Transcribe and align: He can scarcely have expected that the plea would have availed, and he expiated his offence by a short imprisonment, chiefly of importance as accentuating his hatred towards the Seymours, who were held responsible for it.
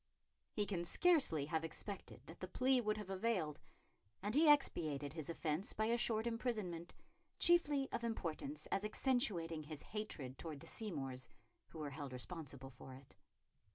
He 0.51 0.65
can 0.65 0.83
scarcely 0.83 1.45
have 1.45 1.63
expected 1.63 2.25
that 2.25 2.39
the 2.39 2.47
plea 2.47 2.81
would 2.81 2.97
have 2.97 3.11
availed, 3.11 3.61
and 4.23 4.33
he 4.33 4.51
expiated 4.51 5.13
his 5.13 5.29
offence 5.29 5.73
by 5.73 5.85
a 5.85 5.95
short 5.97 6.25
imprisonment, 6.25 6.95
chiefly 7.37 7.87
of 7.91 8.03
importance 8.03 8.65
as 8.71 8.83
accentuating 8.83 9.61
his 9.61 9.83
hatred 9.83 10.39
towards 10.39 10.61
the 10.61 10.65
Seymours, 10.65 11.29
who 11.67 11.77
were 11.77 11.91
held 11.91 12.13
responsible 12.13 12.71
for 12.71 12.95
it. 12.95 13.15